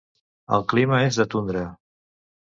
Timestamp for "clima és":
0.73-1.21